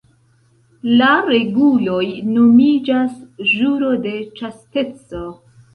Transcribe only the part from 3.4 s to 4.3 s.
"ĵuro de